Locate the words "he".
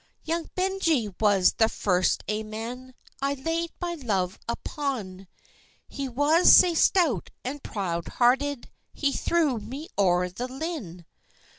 5.89-6.09, 8.93-9.11